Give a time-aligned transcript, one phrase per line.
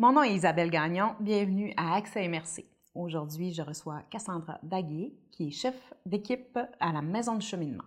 [0.00, 1.16] Mon nom est Isabelle Gagnon.
[1.18, 2.64] Bienvenue à Accès MRC.
[2.94, 5.74] Aujourd'hui, je reçois Cassandra Daguet, qui est chef
[6.06, 7.82] d'équipe à la Maison du cheminement.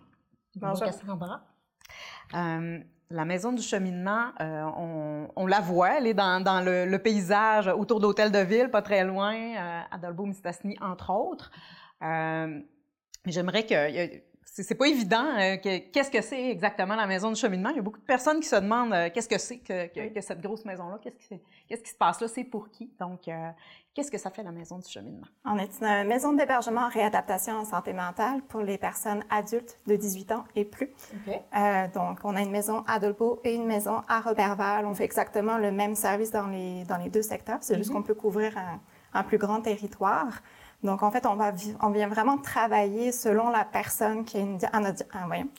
[0.56, 1.40] Bonjour, Cassandra.
[2.34, 7.98] Euh, la Maison du cheminement, euh, on, la voit, elle est dans, le, paysage autour
[7.98, 11.50] d'Hôtel de Ville, pas très loin, euh, à Dolbeau-Mistassini, entre autres.
[13.24, 15.24] J'aimerais que c'est pas évident.
[15.38, 17.70] Euh, qu'est-ce que c'est exactement la maison de cheminement?
[17.70, 20.40] Il y a beaucoup de personnes qui se demandent euh, qu'est-ce que c'est que, cette
[20.42, 20.98] grosse maison-là?
[21.02, 22.28] Qu'est-ce qui, se passe là?
[22.28, 22.90] C'est pour qui?
[23.00, 23.50] Donc, euh,
[23.94, 25.26] qu'est-ce que ça fait la maison du cheminement?
[25.46, 29.96] On est une maison d'hébergement en réadaptation en santé mentale pour les personnes adultes de
[29.96, 30.90] 18 ans et plus.
[31.94, 34.84] donc, on a une maison à Dolbeau et une maison à Robertval.
[34.84, 37.58] On fait exactement le même service dans les, dans les deux secteurs.
[37.62, 37.94] C'est juste mm-hmm.
[37.94, 38.80] qu'on peut couvrir un,
[39.14, 40.42] un plus grand territoire.
[40.82, 44.58] Donc, en fait, on, va, on vient vraiment travailler selon la personne qui a une,
[44.72, 44.84] un,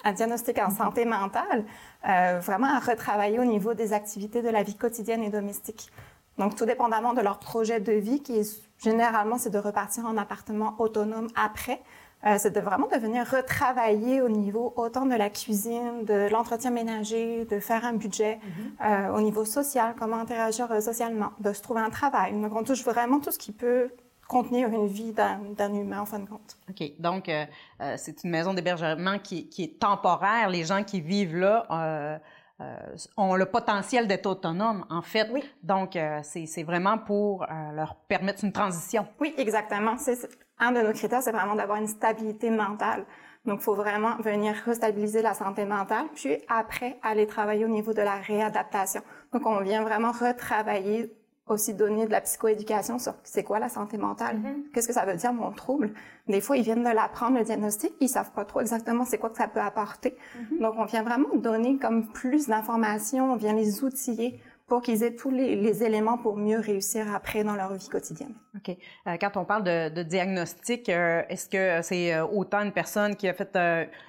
[0.03, 1.63] un, diagnostic en santé mentale,
[2.07, 5.91] euh, vraiment à retravailler au niveau des activités de la vie quotidienne et domestique.
[6.37, 10.17] Donc, tout dépendamment de leur projet de vie, qui est, généralement, c'est de repartir en
[10.17, 11.81] appartement autonome après,
[12.25, 16.71] euh, c'est de vraiment de venir retravailler au niveau autant de la cuisine, de l'entretien
[16.71, 19.11] ménager, de faire un budget, mm-hmm.
[19.11, 22.33] euh, au niveau social, comment interagir socialement, de se trouver un travail.
[22.33, 23.89] Donc, on touche vraiment tout ce qui peut
[24.27, 26.57] contenir une vie d'un humain, en fin de compte.
[26.69, 26.91] OK.
[26.99, 27.45] Donc, euh,
[27.81, 30.49] euh, c'est une maison d'hébergement qui, qui, est temporaire.
[30.49, 32.17] Les gens qui vivent là euh,
[32.61, 35.29] euh ont le potentiel d'être autonomes, en fait.
[35.31, 35.43] Oui.
[35.61, 39.07] Donc, c'est vraiment pour leur permettre une transition.
[39.19, 39.97] Oui, exactement.
[39.97, 40.17] C'est
[40.59, 43.05] un de nos critères, c'est vraiment d'avoir une stabilité mentale.
[43.45, 47.93] Donc, il faut vraiment venir restabiliser la santé mentale, puis après, aller travailler au niveau
[47.93, 49.01] de la réadaptation.
[49.33, 51.11] Donc, on vient vraiment retravailler
[51.47, 54.71] aussi donner de la psychoéducation sur c'est quoi la santé mentale, mm-hmm.
[54.73, 55.91] qu'est-ce que ça veut dire mon trouble?
[56.27, 59.29] Des fois, ils viennent de l'apprendre le diagnostic, ils savent pas trop exactement c'est quoi
[59.29, 60.15] que ça peut apporter.
[60.37, 60.61] Mm-hmm.
[60.61, 64.39] Donc, on vient vraiment donner comme plus d'informations, on vient les outiller
[64.73, 68.33] pour qu'ils aient tous les, éléments pour mieux réussir après dans leur vie quotidienne.
[68.55, 68.75] OK.
[69.05, 73.15] Euh, quand on parle de, de diagnostic, euh, est-ce que c'est euh, autant une personne
[73.15, 73.55] qui a fait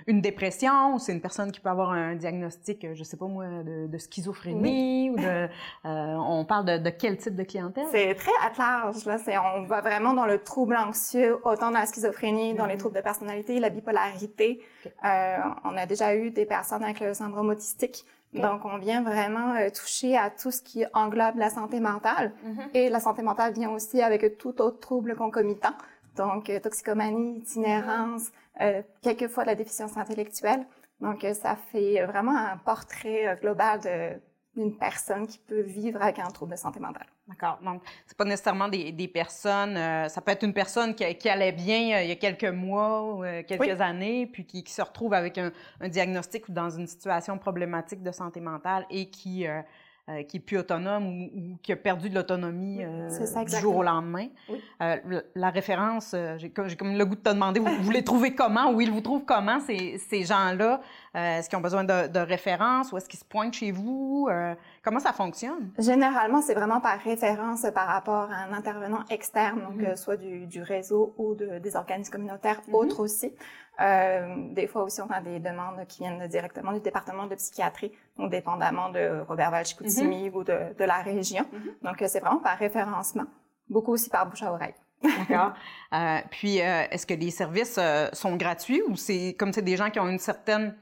[0.07, 3.45] une dépression ou c'est une personne qui peut avoir un diagnostic, je sais pas moi,
[3.45, 5.49] de, de schizophrénie ou de...
[5.85, 7.85] on parle de, de, quel type de clientèle?
[7.91, 9.05] C'est très à large.
[9.05, 9.19] Là.
[9.57, 12.79] On va vraiment dans le trouble anxieux, autant dans la schizophrénie, dans les mm-hmm.
[12.79, 14.63] troubles de personnalité, la bipolarité.
[15.03, 19.71] on a déjà eu des personnes avec le syndrome autistique donc, on vient vraiment euh,
[19.71, 22.33] toucher à tout ce qui englobe la santé mentale.
[22.45, 22.69] Mm-hmm.
[22.75, 25.75] Et la santé mentale vient aussi avec tout autre trouble concomitant.
[26.17, 28.31] Donc, euh, toxicomanie, itinérance,
[28.61, 30.67] euh, quelquefois la déficience intellectuelle.
[31.01, 34.21] Donc, ça fait vraiment un portrait global de
[34.57, 37.07] d'une personne qui peut vivre avec un trouble de santé mentale.
[37.27, 37.59] D'accord.
[37.65, 39.77] Donc, c'est pas nécessairement des, des personnes.
[39.77, 42.45] Euh, ça peut être une personne qui, qui allait bien euh, il y a quelques
[42.45, 45.51] mois ou euh, quelques années, puis qui, qui, se retrouve avec un,
[45.81, 49.47] un, diagnostic ou dans une situation problématique de santé mentale et qui
[50.11, 53.09] euh, qui est plus autonome ou, qui a perdu de l'autonomie euh,
[53.45, 54.27] du jour au lendemain.
[54.83, 58.05] Euh, la référence, euh, j'ai comme, comme, le goût de te demander, vous, vous les
[58.05, 60.83] trouvez comment ou ils vous trouvent comment ces, ces gens-là?
[61.15, 64.29] est-ce qu'ils ont besoin de, de références ou est-ce qu'ils se pointent chez vous?
[64.83, 65.71] comment ça fonctionne?
[65.79, 69.97] Généralement, c'est vraiment par référence par rapport à un intervenant externe, donc mm-hmm.
[69.97, 72.75] soit du, du, réseau ou de, des organismes communautaires, mm-hmm.
[72.75, 73.33] autres aussi.
[73.81, 77.93] Euh, des fois aussi, on a des demandes qui viennent directement du département de psychiatrie,
[78.17, 81.43] donc dépendamment de Robert Val mm ou de, de, la région.
[81.43, 81.87] Mm-hmm.
[81.87, 83.25] Donc, c'est vraiment par référencement.
[83.69, 84.75] Beaucoup aussi par bouche à oreille.
[85.03, 85.53] D'accord.
[85.93, 89.77] Euh, puis, euh, est-ce que les services euh, sont gratuits ou c'est comme c'est des
[89.77, 90.75] gens qui ont une certaine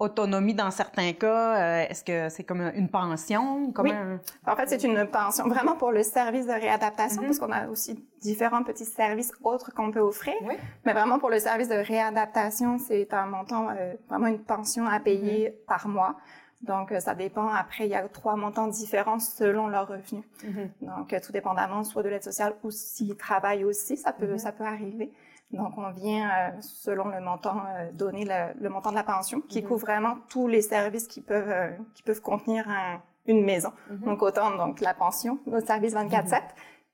[0.00, 1.82] autonomie dans certains cas?
[1.82, 3.70] Euh, est-ce que c'est comme une pension?
[3.72, 3.92] Comme oui.
[4.46, 7.26] En fait, c'est une pension vraiment pour le service de réadaptation, mm-hmm.
[7.26, 10.34] parce qu'on a aussi différents petits services autres qu'on peut offrir.
[10.42, 10.54] Oui.
[10.84, 14.98] Mais vraiment pour le service de réadaptation, c'est un montant, euh, vraiment une pension à
[14.98, 15.66] payer mm-hmm.
[15.66, 16.16] par mois.
[16.62, 17.48] Donc, euh, ça dépend.
[17.48, 20.24] Après, il y a trois montants différents selon leurs revenus.
[20.44, 20.68] Mm-hmm.
[20.82, 24.64] Donc, tout dépendamment soit de l'aide sociale ou s'ils travaillent aussi, ça peut, ça peut
[24.64, 25.12] arriver.
[25.52, 29.62] Donc, on vient, euh, selon le montant, euh, donner le, montant de la pension, qui
[29.62, 29.68] mhm.
[29.68, 32.66] couvre vraiment tous les services qui peuvent, euh, qui peuvent contenir
[33.26, 33.72] une maison.
[33.90, 34.00] Mhm.
[34.00, 36.42] Donc, autant donc la pension, le service 24-7,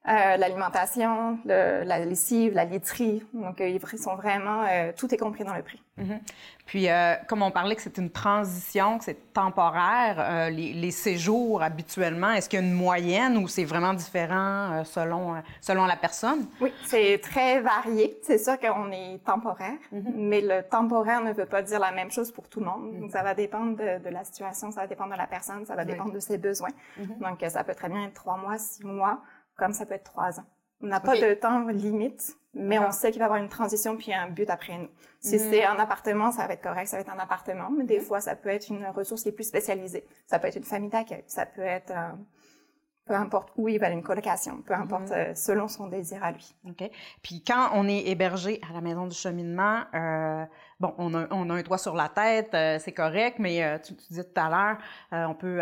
[0.09, 3.25] euh, l'alimentation, le, la lessive, la literie.
[3.33, 5.83] Donc, euh, ils sont vraiment, euh, tout est compris dans le prix.
[5.99, 6.21] Mm-hmm.
[6.67, 6.89] Puis,
[7.29, 12.49] comme on parlait que c'est une transition, que c'est temporaire, les, les, séjours habituellement, est-ce
[12.49, 16.47] qu'il y a une moyenne ou c'est vraiment différent selon selon la personne?
[16.61, 18.19] Oui, c'est très varié.
[18.25, 20.13] C'est sûr qu'on est temporaire, mm-hmm.
[20.17, 23.01] mais le temporaire ne veut pas dire la même chose pour tout le monde.
[23.01, 25.77] Donc, ça va dépendre de, de, la situation, ça va dépendre de la personne, ça
[25.77, 26.73] va dépendre de ses besoins.
[27.01, 27.19] Mm-hmm.
[27.21, 29.21] Donc, ça peut très bien être trois mois, six mois
[29.57, 30.45] comme ça peut être trois ans.
[30.83, 33.97] On n'a pas de temps limite, mais on sait qu'il va y avoir une transition
[33.97, 34.91] puis un but après nous.
[35.21, 35.51] Si mhm.
[35.51, 38.05] c'est un appartement, ça va être correct, ça va être un appartement, mais des mhm.
[38.05, 40.05] fois, ça peut être une ressource qui est plus spécialisée.
[40.27, 41.93] Ça peut être une famille d'accueil, ça peut être
[43.07, 45.37] peu importe où il va une colocation, peu importe mm-hmm.
[45.37, 46.57] selon son désir à lui.
[46.69, 46.91] OK.
[47.23, 49.85] Puis quand on est hébergé à la maison du cheminement,
[50.81, 52.51] bon, on a, on a, un toit sur la tête,
[52.83, 55.61] c'est correct, mais tu, tu, disais tout à l'heure, on peut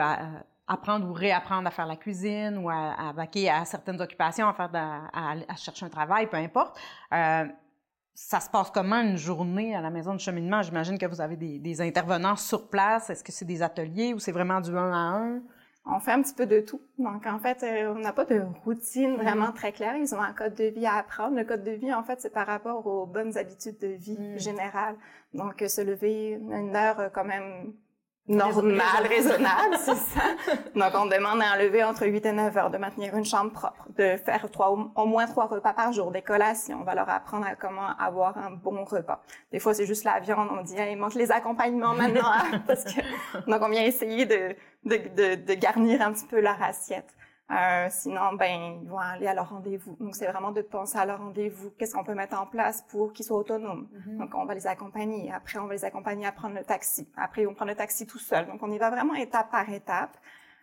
[0.67, 4.55] apprendre ou réapprendre à faire la cuisine ou à, à vaquer à certaines occupations, à,
[4.55, 6.79] faire à, chercher un travail, peu importe.
[7.13, 7.47] Euh,
[8.15, 10.63] ça se passe comment une journée à la maison de cheminement?
[10.63, 13.11] J'imagine que vous avez des, des intervenants sur place.
[13.11, 15.43] Est-ce que c'est des ateliers ou c'est vraiment du un à un?
[15.87, 16.81] On fait un petit peu de tout.
[16.99, 19.97] Donc, en fait, euh, on n'a pas de routine vraiment très claire.
[19.97, 21.37] Ils ont un code de vie à apprendre.
[21.37, 24.39] Le code de vie, en fait, c'est par rapport aux bonnes habitudes de vie mm.
[24.39, 24.97] générales.
[25.35, 27.75] Donc, se lever une heure quand même
[28.29, 30.23] normal, raisonnable, c'est ça.
[30.75, 33.87] Donc, on demande à enlever entre 8 et 9 heures, de maintenir une chambre propre,
[33.97, 36.79] de faire trois, au moins trois repas par jour, des collations.
[36.81, 39.23] On va leur apprendre à comment avoir un bon repas.
[39.53, 40.49] Des fois, c'est juste la viande.
[40.51, 43.01] On dit, il manque les accompagnements maintenant, hein, parce que,
[43.51, 44.55] donc, on vient essayer de,
[44.85, 47.15] de, de, de garnir un petit peu leur assiette.
[47.51, 49.97] Euh, sinon, ben, ils vont aller à leur rendez-vous.
[50.01, 51.71] Donc, c'est vraiment de penser à leur rendez-vous.
[51.79, 53.87] Qu'est-ce qu'on peut mettre en place pour qu'ils soient autonomes?
[53.93, 54.19] Mm-hmm.
[54.19, 55.31] Donc, on va les accompagner.
[55.31, 57.07] Après, on va les accompagner à prendre le taxi.
[57.17, 58.47] Après, ils vont prendre le taxi tout seul.
[58.47, 60.17] Donc, on y va vraiment étape par étape.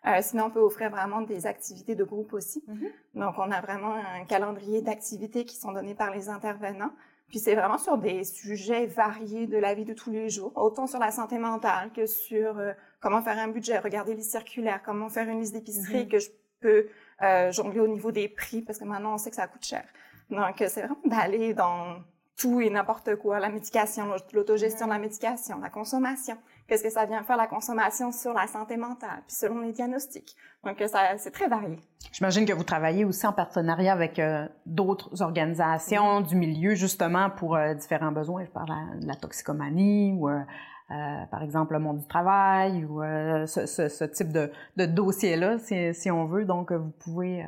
[0.08, 2.64] Euh, sinon, on peut offrir vraiment des activités de groupe aussi.
[2.68, 3.20] Mm-hmm.
[3.20, 6.92] Donc, on a vraiment un calendrier d'activités qui sont donnés par les intervenants.
[7.30, 10.86] Puis c'est vraiment sur des sujets variés de la vie de tous les jours, autant
[10.86, 15.08] sur la santé mentale que sur euh, comment faire un budget, regarder les circulaires, comment
[15.08, 16.08] faire une liste d'épicerie mm-hmm.
[16.10, 16.30] que je
[16.62, 16.88] peut
[17.22, 19.84] euh, jongler au niveau des prix parce que maintenant on sait que ça coûte cher.
[20.30, 21.98] Donc euh, c'est vraiment d'aller dans
[22.38, 26.38] tout et n'importe quoi, la médication, l'autogestion de la médication, la consommation.
[26.68, 30.36] Qu'est-ce que ça vient faire la consommation sur la santé mentale, puis selon les diagnostics.
[30.64, 31.78] Donc euh, ça c'est très varié.
[32.12, 37.58] J'imagine que vous travaillez aussi en partenariat avec euh, d'autres organisations du milieu justement pour
[37.76, 38.46] différents besoins.
[38.46, 40.30] Je parle de la toxicomanie ou
[40.92, 44.86] euh, par exemple le monde du travail ou euh, ce, ce, ce, type de, de
[44.86, 46.44] dossier-là, si, si, on veut.
[46.44, 47.46] Donc, vous pouvez euh,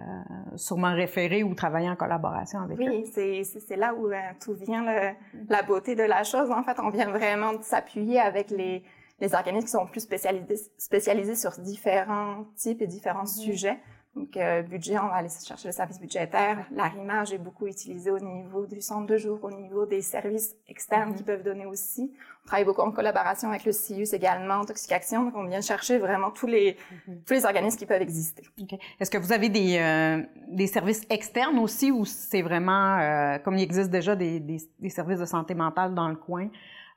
[0.56, 2.90] sûrement référer ou travailler en collaboration avec eux.
[2.90, 4.10] Oui, c'est là où
[4.42, 5.10] tout vient le,
[5.50, 6.52] la beauté de la chose.
[6.52, 8.84] En fait, on vient vraiment s'appuyer avec les,
[9.20, 13.80] les organismes qui sont plus spécialisés, spécialisés sur différents types et différents sujets.
[14.16, 16.68] Donc, euh, budget, on va aller chercher le service budgétaire.
[16.72, 21.12] L'arrimage est beaucoup utilisé au niveau du centre de jour, au niveau des services externes
[21.12, 21.18] mm-hmm.
[21.18, 22.14] qui peuvent donner aussi.
[22.44, 25.24] On travaille beaucoup en collaboration avec le CIUS également, Toxication.
[25.24, 27.24] Donc, on vient chercher vraiment tous les, mm-hmm.
[27.26, 28.44] tous les organismes qui peuvent exister.
[28.62, 28.78] Okay.
[29.00, 33.56] Est-ce que vous avez des, euh, des services externes aussi ou c'est vraiment, euh, comme
[33.56, 36.50] il existe déjà des, des, des, services de santé mentale dans le coin,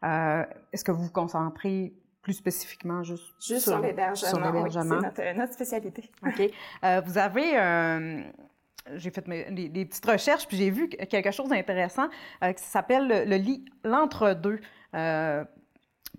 [0.05, 1.95] euh, est-ce que vous vous concentrez
[2.27, 4.19] plus spécifiquement juste, juste sur, l'hébergement.
[4.19, 6.11] c'est notre, notre, spécialité.
[6.27, 6.51] OK.
[6.83, 7.57] Euh, vous avez...
[7.57, 8.21] Euh,
[8.97, 12.09] j'ai fait mes, des, petites recherches, puis j'ai vu quelque chose d'intéressant
[12.43, 14.59] euh, qui s'appelle le, lit l'entre-deux.
[14.95, 15.45] Euh,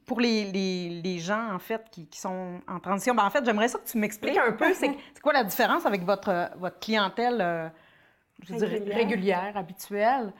[0.05, 3.43] pour les, les, les, gens, en fait, qui, qui sont en transition, ben, en fait,
[3.43, 7.41] j'aimerais ça que tu m'expliques un peu, c'est quoi la différence avec votre, votre clientèle,
[7.41, 7.67] euh,
[8.43, 8.97] je régulière.
[8.97, 10.31] régulière, habituelle?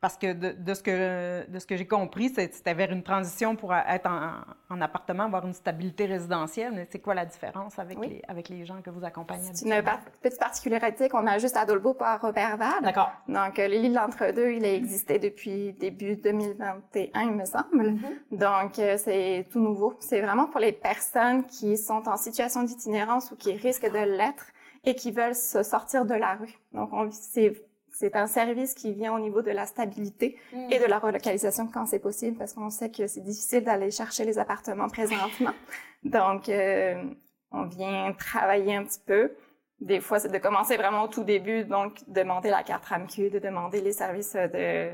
[0.00, 3.56] Parce que de, de, ce que de ce que j'ai compris, c'était vers une transition
[3.56, 4.30] pour être en,
[4.72, 6.72] en, appartement, avoir une stabilité résidentielle.
[6.72, 9.50] Mais c'est quoi la différence avec, les, avec les gens que vous accompagnez?
[9.52, 9.82] C'est une
[10.22, 12.82] petite particularité qu'on a juste à Dolbeau pas à Robertval.
[12.82, 13.10] D'accord.
[13.26, 17.90] Donc, euh, l'île l'entre-deux, il a existé depuis début 2021, il me semble.
[17.90, 18.38] Mm-hmm.
[18.38, 19.96] Donc, euh, c'est tout nouveau.
[19.98, 24.46] C'est vraiment pour les personnes qui sont en situation d'itinérance ou qui risquent de l'être
[24.84, 26.56] et qui veulent se sortir de la rue.
[26.72, 27.52] Donc, c'est
[27.98, 30.70] c'est un service qui vient au niveau de la stabilité mm.
[30.70, 34.24] et de la relocalisation quand c'est possible, parce qu'on sait que c'est difficile d'aller chercher
[34.24, 35.50] les appartements présentement.
[36.04, 37.02] Donc, euh,
[37.50, 39.32] on vient travailler un petit peu.
[39.80, 43.38] Des fois, c'est de commencer vraiment au tout début, donc demander la carte RAMQ, de
[43.38, 44.90] demander les services de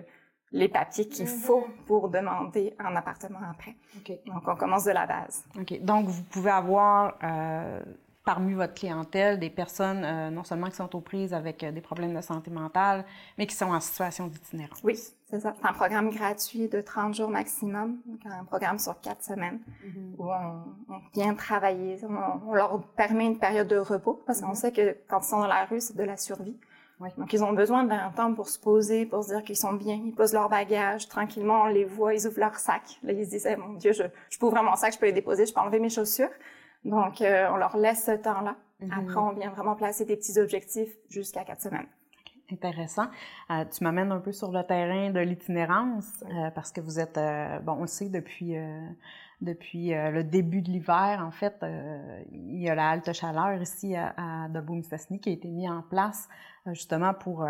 [0.52, 1.40] les papiers qu'il mm-hmm.
[1.46, 3.75] faut pour demander un appartement après.
[4.26, 5.44] Donc, on commence de la base.
[5.58, 5.80] OK.
[5.80, 7.80] Donc, vous pouvez avoir euh,
[8.25, 11.83] parmi votre clientèle des personnes euh, non seulement qui sont aux prises avec euh, des
[11.83, 13.04] problèmes de santé mentale,
[13.37, 14.81] mais qui sont en situation d'itinérance.
[14.83, 15.54] Oui, c'est ça.
[15.61, 20.16] C'est un programme gratuit de 30 jours maximum, donc un programme sur quatre semaines mm-hmm.
[20.19, 21.99] où on, vient travailler.
[22.04, 24.54] On, leur permet une période de repos parce qu'on mm-hmm.
[24.54, 26.57] sait que quand ils sont dans la rue, c'est de la survie.
[27.00, 27.09] Oui.
[27.19, 30.00] Donc, ils ont besoin d'un temps pour se poser, pour se dire qu'ils sont bien.
[30.02, 32.83] Ils posent leur bagage tranquillement, on les voit, ils ouvrent leur sac.
[33.02, 35.07] Là, ils se disent, eh, mon Dieu, je, je peux ouvrir mon sac, je peux
[35.07, 36.31] les déposer, je peux enlever mes chaussures.
[36.85, 38.57] Donc, euh, on leur laisse ce temps-là.
[38.81, 38.93] Mhm.
[38.93, 41.87] Après, on vient vraiment placer des petits objectifs jusqu'à quatre semaines.
[42.53, 43.07] Intéressant.
[43.50, 47.19] Euh, tu m'amènes un peu sur le terrain de l'itinérance euh, parce que vous êtes,
[47.64, 48.57] bon, on le sait depuis
[49.41, 51.55] depuis le début de l'hiver, en fait,
[52.31, 56.29] il y a la halte chaleur ici à, à qui a été mis en place
[56.67, 57.47] justement pour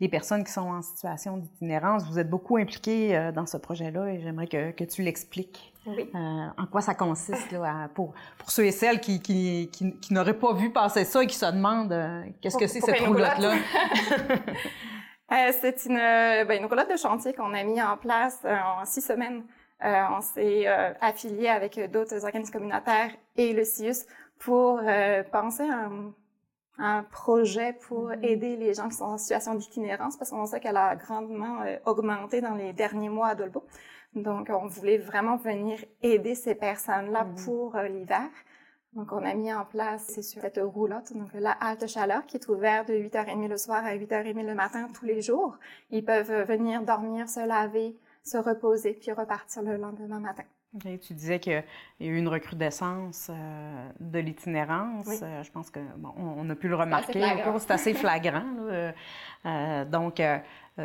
[0.00, 2.04] les personnes qui sont en situation d'itinérance.
[2.08, 5.72] Vous êtes beaucoup impliqué dans ce projet-là et j'aimerais que, que tu l'expliques.
[5.86, 6.10] Oui.
[6.14, 10.54] en quoi ça consiste là, pour, pour ceux et celles qui, qui, qui, n'auraient pas
[10.54, 11.94] vu passer ça et qui se demandent
[12.40, 13.52] qu'est-ce que c'est cette roulotte-là?
[15.60, 19.44] c'est une, ben, une roulotte de chantier qu'on a mis en place en six semaines.
[19.82, 20.66] on s'est
[21.02, 24.06] affilié avec d'autres organismes communautaires et le CIUS
[24.38, 24.80] pour
[25.30, 26.14] penser à un
[27.10, 28.24] projet pour mm-hmm.
[28.24, 31.76] aider les gens qui sont en situation d'itinérance parce qu'on sait qu'elle a grandement euh,
[31.86, 33.64] augmenté dans les derniers mois à Dolbo.
[34.14, 37.44] Donc, on voulait vraiment venir aider ces personnes-là mm-hmm.
[37.44, 38.28] pour euh, l'hiver.
[38.94, 42.36] Donc, on a mis en place c'est sur cette roulotte, donc la halte chaleur qui
[42.36, 45.58] est ouverte de 8h30 le soir à 8h30 le matin tous les jours.
[45.90, 50.44] Ils peuvent euh, venir dormir, se laver, se reposer, puis repartir le lendemain matin.
[50.80, 51.62] Tu disais qu'il
[52.00, 55.06] y a eu une recrudescence euh, de l'itinérance.
[55.22, 57.22] Euh, je pense que bon, on, a pu le remarquer.
[57.58, 58.42] C'est assez flagrant.
[59.46, 60.20] Euh, donc,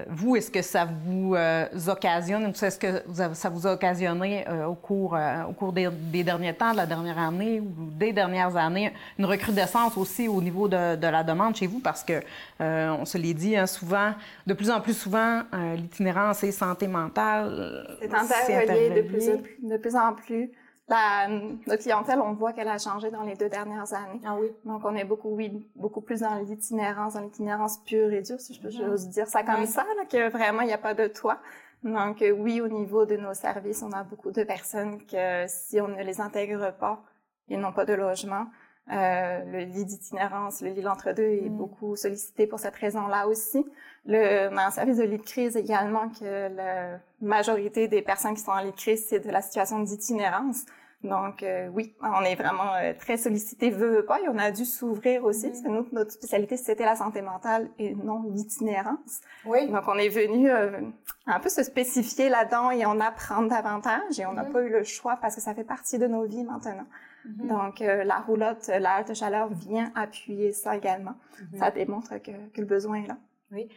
[0.07, 3.01] vous, est-ce que ça vous euh, occasionne, ou est-ce que
[3.33, 5.17] ça vous a occasionné euh, au cours,
[5.47, 5.89] au cours des,
[6.23, 10.67] derniers temps, de la dernière année ou des dernières années, une recrudescence aussi au niveau
[10.67, 11.79] de, la demande chez vous?
[11.79, 12.21] Parce que,
[12.59, 14.13] on se l'est dit hein, souvent,
[14.45, 15.41] de plus en plus souvent,
[15.75, 17.87] l'itinérance et santé mentale.
[17.99, 19.27] C'est interrelié de plus,
[19.63, 20.51] de plus en plus.
[20.89, 24.19] La, notre clientèle, on voit qu'elle a changé dans les deux dernières années.
[24.25, 24.47] Ah oui.
[24.65, 28.55] Donc, on est beaucoup, oui, beaucoup plus dans l'itinérance, dans l'itinérance pure et dure, si
[28.55, 31.07] je peux mm dire ça comme ça, là, que vraiment, il n'y a pas de
[31.07, 31.37] toit.
[31.83, 35.79] Donc, euh, oui, au niveau de nos services, on a beaucoup de personnes que si
[35.79, 37.01] on ne les intègre pas,
[37.47, 38.47] ils n'ont pas de logement.
[38.91, 41.55] Euh, le lit d'itinérance, le lit l'entre-deux est mm.
[41.55, 43.63] beaucoup sollicité pour cette raison-là aussi.
[44.05, 48.51] Le, un service de lit de crise également que la majorité des personnes qui sont
[48.51, 50.65] en lit de crise, c'est de la situation d'itinérance.
[51.03, 54.51] Donc euh, oui, on est vraiment euh, très sollicité, veut, veut pas, et on a
[54.51, 59.21] dû s'ouvrir aussi, parce que nous, notre spécialité, c'était la santé mentale et non l'itinérance.
[59.45, 59.69] Oui.
[59.69, 60.81] Donc on est venu euh,
[61.25, 64.83] un peu se spécifier là-dedans et en apprendre davantage, et on n'a pas eu le
[64.83, 66.87] choix parce que ça fait partie de nos vies maintenant.
[67.25, 67.47] Mm-hmm.
[67.47, 71.15] Donc la roulotte, la halte chaleur vient appuyer ça également.
[71.57, 73.17] Ça démontre que, que, le besoin est là.
[73.51, 73.69] Oui.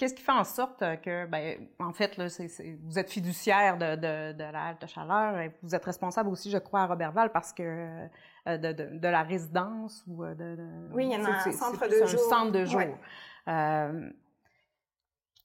[0.00, 2.24] Qu'est-ce qui fait en sorte que, ben, en fait, là,
[2.84, 6.56] vous êtes fiduciaire de, de, de la halte chaleur et vous êtes responsable aussi, je
[6.56, 8.08] crois, à Robertval parce que
[8.48, 10.56] euh, de, de, la résidence ou euh, de,
[10.94, 12.18] Oui, il y en a un centre de jour.
[12.18, 12.80] Un centre de jour.
[13.46, 14.10] Euh,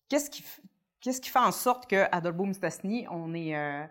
[0.08, 0.46] qu'est-ce qui,
[1.02, 3.90] qu'est-ce qui fait en sorte qu'à Dolbeau-Mistassini, on est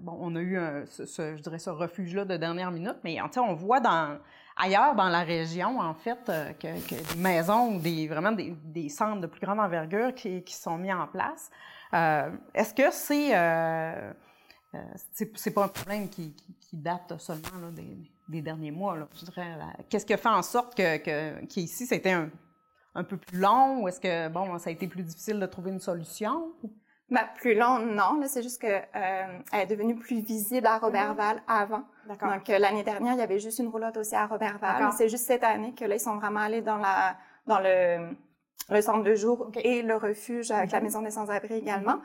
[0.00, 3.54] bon, on a eu ce, je dirais ce refuge-là de dernière minute, mais en on
[3.54, 4.18] voit dans
[4.56, 9.20] ailleurs dans la région, en fait, euh, que, des maisons ou des, vraiment des, centres
[9.20, 11.50] de plus grande envergure qui, sont mis en place.
[11.94, 14.12] Euh, Est-ce que c'est euh,
[14.74, 14.78] euh
[15.34, 16.34] c'est pas un problème qui,
[16.72, 17.70] date seulement
[18.28, 18.96] des, derniers mois?
[19.14, 19.56] Je dirais.
[19.88, 22.30] Qu'est-ce qui a fait en sorte que, que qu'ici, c'était un,
[22.94, 25.70] un peu plus long ou est-ce que bon, ça a été plus difficile de trouver
[25.70, 26.52] une solution?
[27.36, 28.20] Plus long, non.
[28.26, 31.62] c'est juste que euh, elle est devenue plus visible à Robertval mm-hmm.
[31.62, 31.82] avant.
[32.08, 34.90] Donc euh, l'année dernière, il y avait juste une roulotte aussi à Robertval.
[34.96, 37.16] C'est juste cette année que là, ils sont vraiment allés dans la
[37.46, 38.14] dans le,
[38.70, 40.82] le centre de jour et le refuge avec la mm-hmm.
[40.82, 41.98] maison des sans-abri également.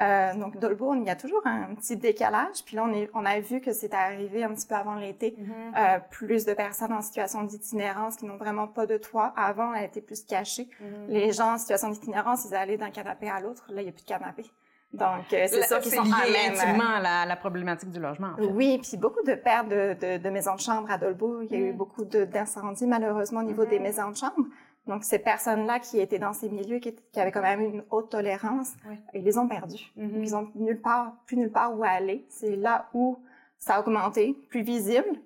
[0.00, 2.64] Euh, donc, Dolbo, il y a toujours un petit décalage.
[2.64, 5.36] Puis là, on, est, on a vu que c'était arrivé un petit peu avant l'été.
[5.38, 5.96] Mm-hmm.
[5.96, 9.32] euh, plus de personnes en situation d'itinérance qui n'ont vraiment pas de toit.
[9.36, 10.64] Avant, elle était plus cachée.
[10.64, 11.08] Mm-hmm.
[11.08, 13.64] Les gens en situation d'itinérance, ils allaient d'un canapé à l'autre.
[13.68, 14.44] Là, il n'y a plus de canapé.
[14.92, 18.28] Donc, euh, c'est ça qui sont lié intimement à la, la, problématique du logement.
[18.34, 18.46] En fait.
[18.46, 21.42] Oui, puis beaucoup de pertes de, de, de, maisons de chambre à Dolbo.
[21.42, 21.76] Il y a eu mm.
[21.76, 24.46] beaucoup d'incendies, malheureusement, au niveau des maisons de chambre.
[24.86, 28.10] Donc, ces personnes-là qui étaient dans ces milieux, qui, qui avaient quand même une haute
[28.10, 28.72] tolérance,
[29.14, 29.90] ils les ont perdus.
[29.98, 30.22] Mm-hmm.
[30.22, 32.26] Ils ont nulle part, plus nulle part où aller.
[32.28, 33.18] C'est là où
[33.58, 35.18] ça a augmenté, plus visible,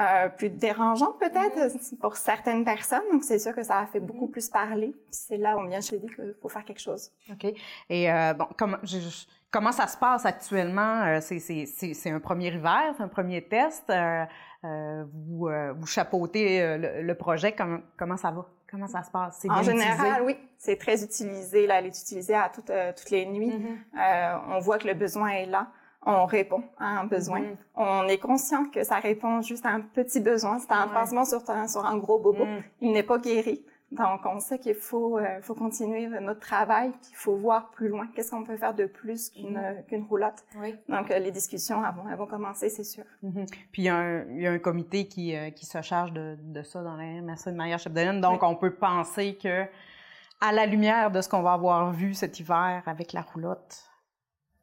[0.00, 1.98] euh, plus dérangeant peut-être mm-hmm.
[2.00, 3.04] pour certaines personnes.
[3.12, 4.30] Donc, c'est sûr que ça a fait beaucoup mm-hmm.
[4.32, 4.92] plus parler.
[5.10, 7.12] C'est là où on vient je dit qu'il faut faire quelque chose.
[7.30, 7.46] OK.
[7.88, 8.98] Et euh, bon, comment, je,
[9.52, 11.04] comment ça se passe actuellement?
[11.04, 13.88] Euh, c'est un premier hiver, c'est un premier test.
[13.88, 14.24] Euh,
[14.64, 17.52] euh vous, vous chapeautez le, le, projet.
[17.52, 18.46] Comment, comment ça va?
[18.70, 19.38] Comment ça se passe?
[19.40, 20.36] C'est en général, oui.
[20.58, 21.66] C'est très utilisé.
[21.66, 23.50] Là, elle est utilisée à toutes, euh, toutes les nuits.
[23.50, 23.98] Mm-hmm.
[23.98, 25.68] euh, on voit que le besoin est là.
[26.04, 27.40] On répond à un besoin.
[27.40, 27.56] Mm-hmm.
[27.76, 30.58] On est conscient que ça répond juste à un petit besoin.
[30.58, 32.44] C'est un pansement sur, sur un gros bobo.
[32.44, 32.62] Mm.
[32.80, 33.64] Il n'est pas guéri.
[33.92, 37.88] Donc, on sait qu'il faut, euh, faut continuer notre travail, puis il faut voir plus
[37.88, 38.08] loin.
[38.14, 39.86] Qu'est-ce qu'on peut faire de plus qu'une mm-hmm.
[39.86, 40.44] qu'une roulotte?
[40.58, 40.74] Oui.
[40.88, 43.04] Donc, euh, les discussions elles vont, elles vont commencer, c'est sûr.
[43.22, 43.46] Mm-hmm.
[43.70, 46.12] Puis, il y, a un, il y, a un, comité qui, euh, qui se charge
[46.12, 48.20] de, de ça dans la MRC de Maria Chapdelaine.
[48.20, 49.66] Donc, on peut penser que,
[50.40, 53.84] à la lumière de ce qu'on va avoir vu cet hiver avec la roulotte,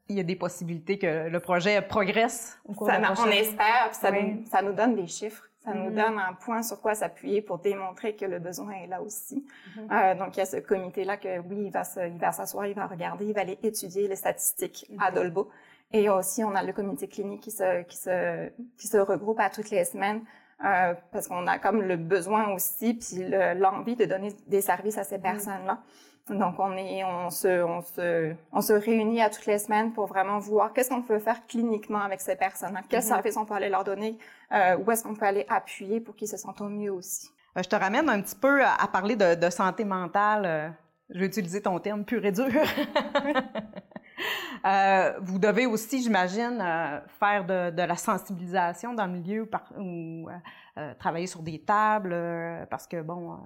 [0.10, 4.00] il y a des possibilités que le projet progresse au cours ça, On espère, puis
[4.00, 5.96] ça, nous, ça nous donne des chiffres Ça nous Mhm.
[5.96, 9.46] donne un point sur quoi s'appuyer pour démontrer que le besoin est là aussi.
[9.78, 9.88] Mhm.
[9.92, 12.86] Euh, donc, il y a ce comité-là que, oui, il va il s'asseoir, il va
[12.88, 15.16] regarder, il va aller étudier les statistiques à Mhm.
[15.16, 15.50] Dolbo.
[15.92, 19.50] Et aussi, on a le comité clinique qui se, qui se, qui se regroupe à
[19.50, 20.22] toutes les semaines
[20.66, 24.98] euh, parce qu'on a comme le besoin aussi, puis le- l'envie de donner des services
[24.98, 25.80] à ces personnes-là.
[26.30, 30.06] Donc, on est, on se, on se, on se réunit à toutes les semaines pour
[30.08, 33.06] vraiment voir qu'est-ce qu'on peut faire cliniquement avec ces personnes-là, quels Mhm.
[33.08, 34.18] services on peut aller leur donner,
[34.54, 37.30] euh, où est-ce qu'on peut aller appuyer pour qu'ils se sentent au mieux aussi.
[37.58, 40.44] Euh, Je te ramène un petit peu à, parler de, de santé mentale.
[40.46, 40.70] euh,
[41.10, 42.46] Je vais utiliser ton terme pur et dur.
[44.66, 49.64] Euh, vous devez aussi, j'imagine, euh, faire de, de la sensibilisation dans le milieu par,
[49.78, 50.30] ou
[50.78, 52.16] euh, travailler sur des tables
[52.70, 53.38] parce que, bon,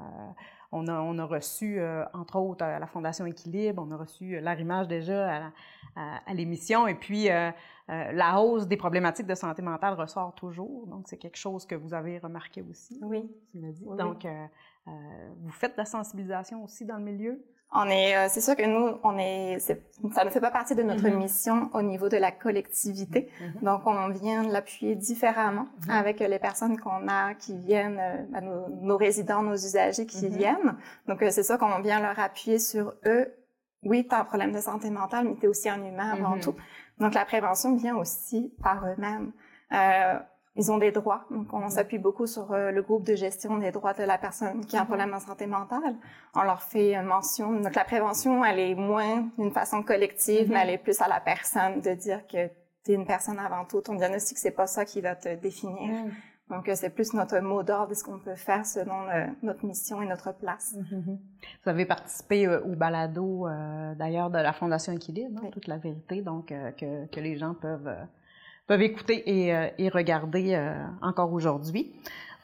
[0.71, 4.39] on, a, on a reçu, euh, entre autres, à la Fondation Équilibre, on a reçu
[4.39, 5.51] l'arrimage déjà à,
[5.95, 7.49] à- à l'émission et puis euh,
[7.89, 10.87] euh, la hausse des problématiques de santé mentale ressort toujours.
[10.87, 12.99] Donc, c'est quelque chose que vous avez remarqué aussi.
[13.01, 13.29] Oui.
[13.51, 13.85] Tu l'as dit.
[13.87, 13.97] Oui.
[13.97, 14.45] Donc, euh,
[14.87, 14.91] euh,
[15.41, 17.43] vous faites de la sensibilisation aussi dans le milieu?
[17.73, 19.83] On est, euh, c'est sûr que nous, on est, c'est-
[20.13, 21.17] ça ne fait pas partie de notre Mhm.
[21.17, 23.29] mission au niveau de la collectivité.
[23.61, 25.91] Donc, on vient l'appuyer différemment Mhm.
[25.91, 30.25] avec les personnes qu'on a qui viennent, euh, ben, nos, nos résidents, nos usagers qui
[30.27, 30.37] Mhm.
[30.37, 30.75] viennent.
[31.07, 33.33] Donc, euh, c'est ça qu'on vient leur appuyer sur eux.
[33.83, 36.35] Oui, tu as un problème de santé mentale, mais tu es aussi un humain avant
[36.35, 36.41] Mhm.
[36.41, 36.55] tout.
[36.99, 39.33] Donc, la prévention vient aussi par eux-mêmes.
[39.73, 40.17] Euh,
[40.57, 41.23] ils ont des droits.
[41.31, 44.65] Donc, on s'appuie beaucoup sur euh, le groupe de gestion des droits de la personne
[44.65, 44.87] qui a un Mhm.
[44.87, 45.95] problème en santé mentale.
[46.35, 47.51] On leur fait euh, mention.
[47.61, 50.53] Donc, la prévention, elle est moins d'une façon collective, Mhm.
[50.53, 52.47] mais elle est plus à la personne de dire que
[52.83, 53.81] tu es une personne avant tout.
[53.81, 56.05] Ton diagnostic, c'est pas ça qui va te définir.
[56.49, 58.99] Donc, euh, c'est plus notre mot d'ordre de ce qu'on peut faire selon
[59.43, 60.73] notre mission et notre place.
[60.91, 61.19] Mhm.
[61.63, 65.51] Vous avez participé au balado, euh, d'ailleurs, de la Fondation Équilibre, hein, Oui.
[65.51, 68.01] toute la vérité, donc euh, que, que les gens peuvent, euh,
[68.67, 71.91] peuvent écouter et, euh, et regarder euh, encore aujourd'hui.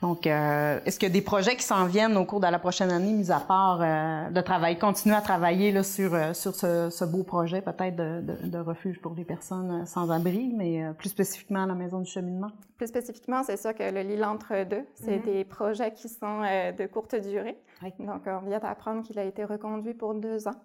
[0.02, 2.60] Donc, euh, est-ce qu'il y a des projets qui s'en viennent au cours de la
[2.60, 6.54] prochaine année, mis à part euh, de travailler, continuer à travailler là, sur, euh, sur
[6.56, 10.52] ce, ce beau projet peut-être de, de, de refuge pour les personnes euh, sans abri,
[10.58, 12.50] mais euh, plus spécifiquement à la Maison du cheminement?
[12.76, 15.24] Plus spécifiquement, c'est sûr que le Lille entre deux, c'est Mhm.
[15.24, 17.58] des projets qui sont euh, de courte durée.
[17.82, 17.94] Oui.
[18.00, 20.56] Donc, on vient d'apprendre qu'il a été reconduit pour deux ans.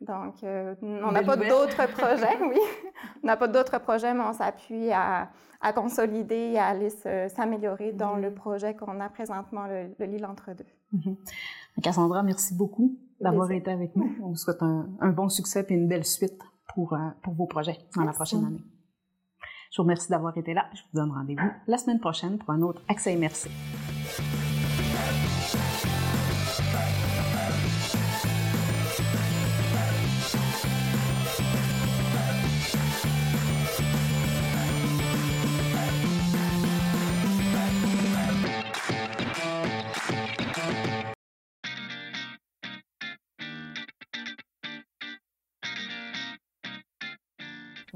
[0.00, 2.58] Donc, euh, on n'a pas d'autres projets, oui.
[3.22, 5.28] On n'a pas d'autres projets, mais on s'appuie à,
[5.60, 6.90] à consolider et à aller
[7.28, 10.64] s'améliorer dans le projet qu'on a présentement, le, le Lille entre deux.
[10.92, 11.16] Mhm.
[11.82, 14.14] Cassandra, merci beaucoup d'avoir été avec nous.
[14.22, 16.40] On vous souhaite un, un bon succès et une belle suite
[16.74, 18.62] pour, euh, pour vos projets dans la prochaine année.
[19.72, 20.66] Je vous remercie d'avoir été là.
[20.74, 23.52] Je vous donne rendez-vous la semaine prochaine pour un autre Accès immersif.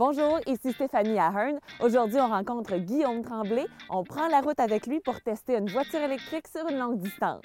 [0.05, 1.61] Bonjour, ici Stéphanie Ahern.
[1.81, 3.67] Aujourd'hui, on rencontre Guillaume Tremblay.
[3.89, 7.45] On prend la route avec lui pour tester une voiture électrique sur une longue distance.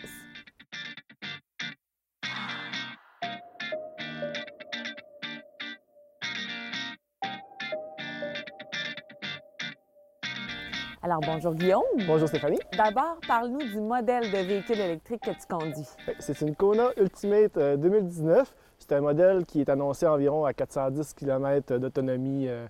[11.04, 11.84] Alors, bonjour Guillaume.
[12.08, 12.58] Bonjour Stéphanie.
[12.76, 15.88] D'abord, parle-nous du modèle de véhicule électrique que tu conduis.
[16.08, 18.52] Ouais, C'est une Kona Ultimate euh, 2019.
[18.88, 22.66] C'est un modèle qui est annoncé environ à 410 km d'autonomie euh,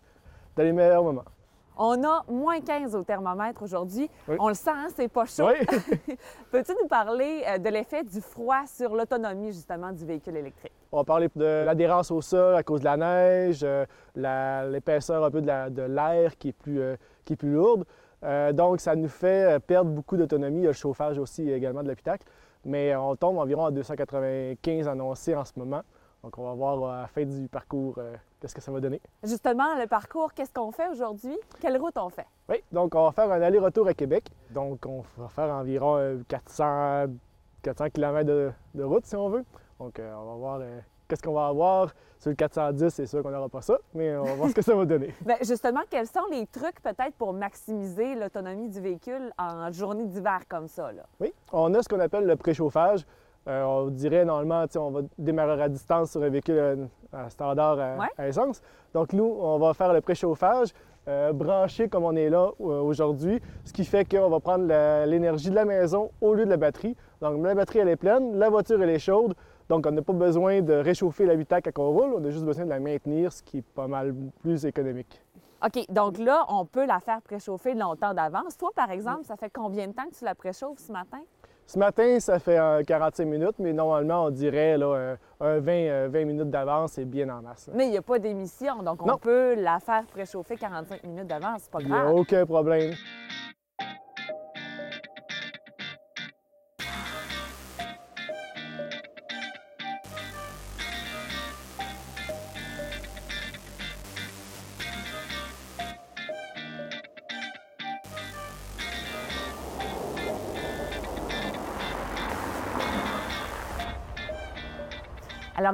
[0.55, 1.23] dans les meilleurs moments.
[1.77, 4.09] On a moins 15 au thermomètre aujourd'hui.
[4.27, 4.35] Oui.
[4.39, 5.47] On le sent, hein, c'est pas chaud.
[5.47, 6.17] Oui,
[6.51, 10.71] Peux-tu nous parler euh, de l'effet du froid sur l'autonomie justement du véhicule électrique?
[10.91, 13.85] on va parler de l'adhérence au sol à cause de la neige, euh,
[14.71, 17.85] l'épaisseur un peu de la- de l'air qui, est plus, euh, qui est plus lourde.
[18.23, 20.61] Euh, donc, ça nous fait perdre beaucoup d'autonomie.
[20.61, 22.25] Il y a le chauffage aussi également de l'habitacle.
[22.65, 25.81] Mais on tombe environ à 295 annoncés en ce moment.
[26.27, 28.99] Donc, on va voir à la fin du parcours euh, qu'est-ce que ça va donner.
[29.23, 31.37] Justement, le parcours, qu'est-ce qu'on fait aujourd'hui?
[31.61, 32.25] Quelle route on fait?
[32.49, 34.29] Oui, donc on va faire un aller-retour à Québec.
[34.49, 37.13] Donc on va faire environ euh, 400,
[37.61, 39.45] 400 km de, de route si on veut.
[39.79, 41.93] Donc euh, on va voir euh, qu'est-ce qu'on va avoir.
[42.19, 44.61] Sur le 410, c'est sûr qu'on n'aura pas ça, mais on va voir ce que
[44.61, 45.15] ça va donner.
[45.25, 50.41] Bien, justement, quels sont les trucs peut-être pour maximiser l'autonomie du véhicule en journée d'hiver
[50.49, 50.91] comme ça?
[50.91, 51.03] Là?
[51.21, 53.05] Oui, on a ce qu'on appelle le préchauffage.
[53.47, 57.79] Euh, on dirait normalement, on va démarrer à distance sur un véhicule euh, à standard
[57.79, 58.07] à, Ouais.
[58.17, 58.61] à essence.
[58.93, 60.69] Donc nous, on va faire le préchauffage,
[61.07, 64.65] euh, branché comme on est là euh, aujourd'hui, ce qui fait qu'on va prendre
[65.05, 66.95] l'énergie de la maison au lieu de la batterie.
[67.21, 69.33] Donc la batterie, elle est pleine, la voiture, elle est chaude.
[69.69, 72.65] Donc on n'a pas besoin de réchauffer l'habitacle quand on roule, on a juste besoin
[72.65, 75.21] de la maintenir, ce qui est pas mal plus économique.
[75.65, 78.57] OK, donc là, on peut la faire préchauffer longtemps d'avance.
[78.57, 81.17] Toi, par exemple, ça fait combien de temps que tu la préchauffes ce matin?
[81.69, 85.71] Ce matin, ça fait euh, 45 minutes, mais normalement, on dirait là, euh, un 20,
[85.73, 87.67] euh, 20 minutes d'avance, c'est bien en masse.
[87.67, 87.73] là.
[87.75, 89.17] Mais il n'y a pas d'émission, donc on Non.
[89.17, 92.15] peut la faire préchauffer 45 minutes d'avance, c'est pas Il n'y a grave.
[92.15, 92.93] aucun problème.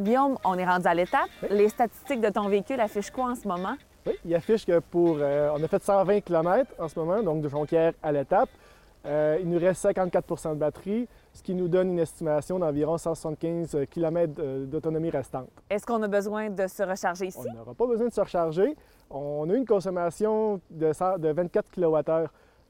[0.04, 1.30] Guillaume, on est rendu à l'étape.
[1.50, 3.76] Les statistiques de ton véhicule affichent quoi en ce moment?
[4.06, 5.18] Oui, il affiche que pour.
[5.20, 8.50] euh, on a fait 120 km en ce moment, donc de Jonquière à l'étape.
[9.06, 13.78] Euh, il nous reste 54% de batterie, ce qui nous donne une estimation d'environ 175
[13.90, 14.34] km
[14.66, 15.50] d'autonomie restante.
[15.70, 17.40] Est-ce qu'on a besoin de se recharger ici?
[17.50, 18.76] On n'aura pas besoin de se recharger.
[19.10, 22.28] On a une consommation de, 100 de 24 kWh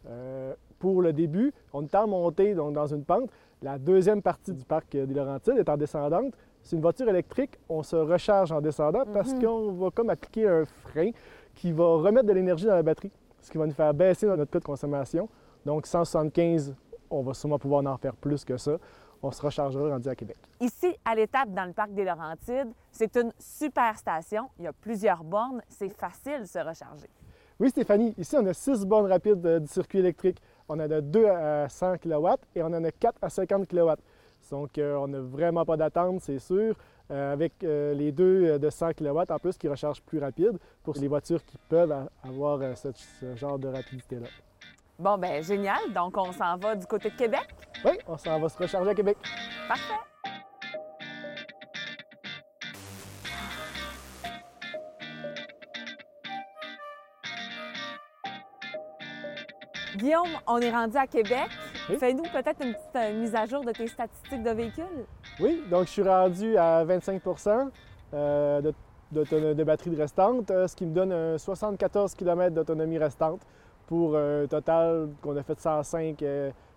[0.08, 1.52] euh, pour le début.
[1.72, 3.30] On est en montée, donc dans une pente.
[3.62, 6.34] La deuxième partie du parc des Laurentides est en descendante.
[6.64, 7.60] C'est une voiture électrique.
[7.68, 11.12] On se recharge en descendant parce qu'on va comme appliquer un frein
[11.56, 14.46] qui va remettre de l'énergie dans la batterie, ce qui va nous faire baisser notre
[14.46, 15.30] taux de consommation.
[15.66, 16.74] Donc 175,
[17.10, 18.78] on va sûrement pouvoir en faire plus que ça.
[19.22, 20.38] On se rechargera rendu à Québec.
[20.60, 24.50] Ici, à l'étape dans le parc des Laurentides, c'est une super station.
[24.58, 25.62] Il y a plusieurs bornes.
[25.70, 27.10] C'est facile de se recharger.
[27.60, 30.42] Oui, Stéphanie, ici, on a six bornes rapides euh, du circuit électrique.
[30.68, 33.92] On en a deux à 100 kW et on en a quatre à 50 kW.
[34.52, 36.76] Donc, euh, on n'a vraiment pas d'attente, c'est sûr.
[37.12, 40.96] Euh, avec euh, les deux de 100 kW en plus qui rechargent plus rapide pour
[40.96, 44.28] les voitures qui peuvent avoir euh, ce, ce genre de rapidité-là.
[44.98, 45.92] Bon, ben génial.
[45.94, 47.48] Donc, on s'en va du côté de Québec?
[47.84, 49.18] Oui, on s'en va se recharger à Québec.
[49.68, 49.94] Parfait.
[59.98, 61.50] Guillaume, on est rendu à Québec.
[62.00, 65.06] Fais-nous peut-être une petite euh, mise à jour de tes statistiques de véhicule.
[65.40, 67.22] Oui, donc je suis rendu à 25
[68.14, 73.42] euh, de, batterie de restante, euh, ce qui me donne un 74 km d'autonomie restante
[73.88, 76.24] pour un total qu'on a fait de 105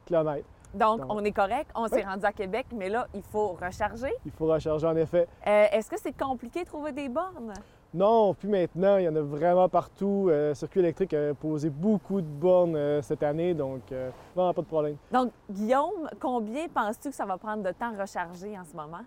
[0.04, 0.44] km.
[0.74, 1.70] Donc, Donc- on est correct.
[1.74, 2.04] On s'est Oui.
[2.04, 4.12] rendu à Québec, mais là, il faut recharger.
[4.26, 5.26] Il faut recharger en effet.
[5.46, 7.54] Euh, Est-ce que c'est compliqué de trouver des bornes?
[7.96, 10.26] Non, puis maintenant, il y en a vraiment partout.
[10.28, 14.60] Euh, Circuit électrique a posé beaucoup de bornes euh, cette année, donc euh, vraiment pas
[14.60, 14.96] de problème.
[15.10, 19.00] Donc, Guillaume, combien penses-tu que ça va prendre de temps à recharger en ce moment?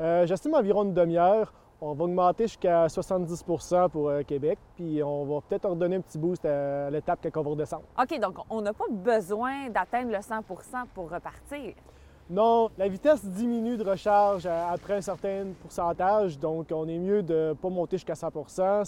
[0.00, 1.54] Euh, J'estime environ une demi-heure.
[1.80, 6.44] On va augmenter jusqu'à 70% pour Québec, puis on va peut-être redonner un petit boost
[6.44, 7.84] à l'étape quand on va redescendre.
[7.98, 10.42] OK, donc on n'a pas besoin d'atteindre le 100%
[10.92, 11.72] pour repartir.
[12.30, 17.22] Non, la vitesse diminue de recharge à- après un certain pourcentage, donc on est mieux
[17.22, 18.84] de ne pas monter jusqu'à 100%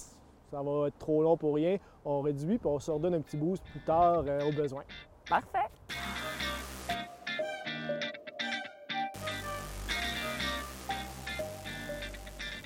[0.51, 1.79] Ça va être trop long pour rien.
[2.05, 4.83] On réduit, puis on se redonne un petit boost plus tard euh, au besoin.
[5.29, 5.69] Parfait.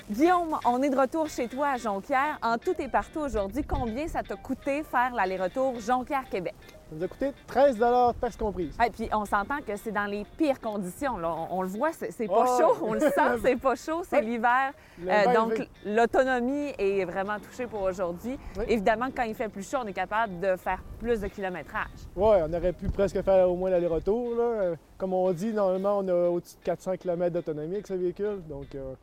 [0.09, 2.37] Guillaume, on est de retour chez toi à Jonquière.
[2.43, 6.53] En tout et partout aujourd'hui, combien ça t'a coûté faire l'aller-retour Jonquière-Québec?
[6.89, 7.79] Ça nous a coûté 13
[8.21, 8.77] taxes comprises.
[8.85, 11.17] Et puis on s'entend que c'est dans les pires conditions.
[11.17, 11.33] là.
[11.51, 12.77] On, on le voit, c'est c'est pas Oh, chaud.
[12.83, 13.11] On le sent,
[13.43, 14.03] c'est pas chaud.
[14.07, 14.25] C'est Oui.
[14.25, 14.71] l'hiver.
[15.07, 18.37] Euh, donc l'autonomie est vraiment touchée pour aujourd'hui.
[18.57, 18.65] Oui.
[18.67, 21.87] Évidemment, quand il fait plus chaud, on est capable de faire plus de kilométrage.
[22.15, 24.35] Ouais, on aurait pu presque faire au moins l'aller-retour.
[24.35, 24.43] là.
[24.43, 28.43] Euh, Comme on dit, normalement, on a au-dessus de 400 km d'autonomie avec ce véhicule.
[28.47, 28.93] Donc euh,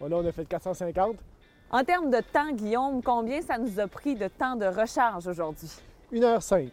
[0.00, 1.16] là, on a fait 450.
[1.72, 5.68] En termes de temps, Guillaume, combien ça nous a pris de temps de recharge aujourd'hui?
[6.12, 6.70] 1h05.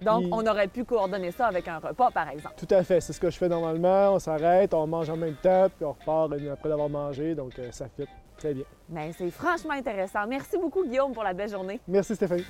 [0.00, 2.54] Donc, Puis- on aurait pu coordonner ça avec un repas, par exemple.
[2.58, 4.12] Tout à fait, c'est ce que je fais normalement.
[4.14, 7.34] On s'arrête, on mange en même temps, puis on repart après l'avoir mangé.
[7.34, 8.06] Donc euh, ça fit
[8.36, 8.64] très bien.
[8.88, 10.26] Mais c'est franchement intéressant.
[10.26, 11.80] Merci beaucoup, Guillaume, pour la belle journée.
[11.88, 12.44] Merci Stéphanie.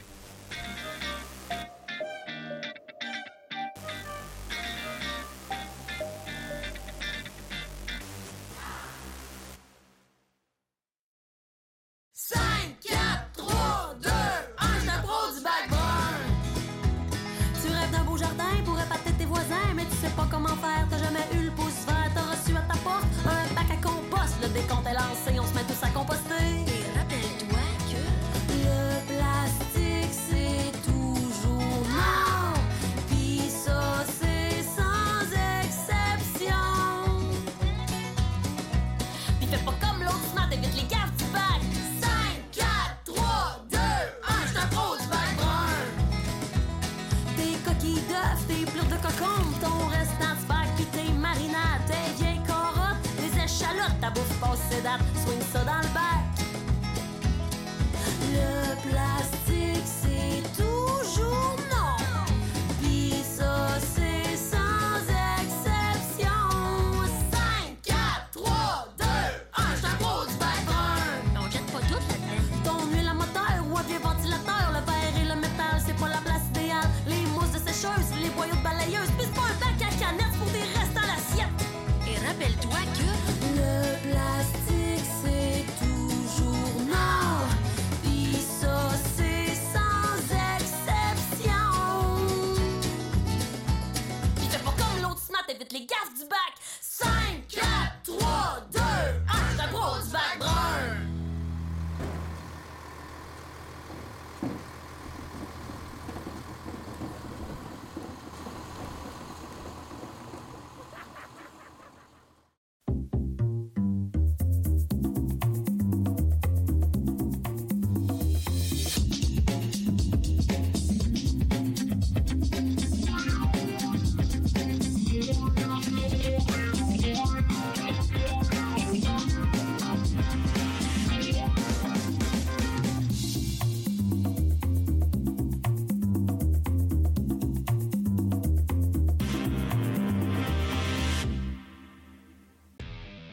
[25.36, 25.65] Décompte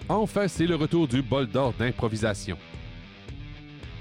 [0.09, 2.57] Enfin, c'est le retour du bol d'or d'improvisation.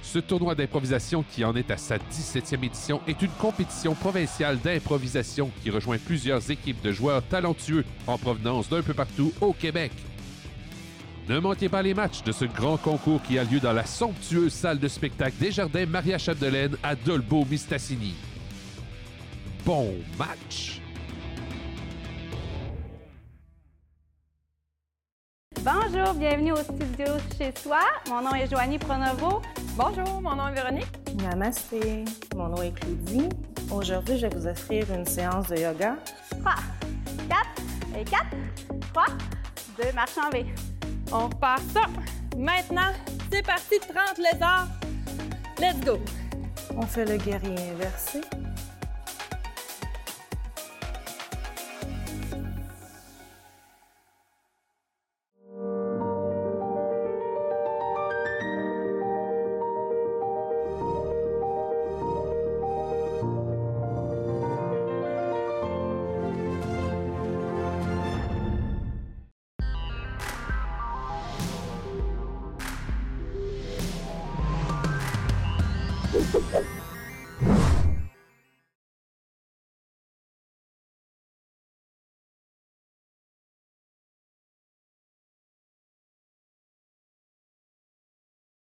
[0.03, 5.51] Ce tournoi d'improvisation, qui en est à sa 17e édition, est une compétition provinciale d'improvisation
[5.63, 9.93] qui rejoint plusieurs équipes de joueurs talentueux en provenance d'un peu partout au Québec.
[11.29, 14.53] Ne manquez pas les matchs de ce grand concours qui a lieu dans la somptueuse
[14.53, 18.15] salle de spectacle des Jardins Maria Chapdelaine à Dolbeau-Mistassini.
[19.65, 20.82] Bon match!
[25.93, 27.81] Bonjour, bienvenue au studio chez soi.
[28.09, 29.43] Mon nom est Joanie Pronovo.
[29.77, 30.89] Bonjour, mon nom est Véronique.
[31.23, 33.29] Namasté, mon nom est Claudie.
[33.71, 35.97] Aujourd'hui, je vais vous offrir une séance de yoga.
[36.41, 36.55] 3,
[37.29, 38.25] 4, et 4,
[38.95, 39.05] 3,
[39.83, 40.47] 2, marche en V.
[41.13, 41.83] On repart ça.
[42.39, 42.93] Maintenant,
[43.31, 44.69] c'est parti, 30 lézards.
[45.59, 45.99] Let's go.
[46.75, 48.23] On fait le guerrier inversé.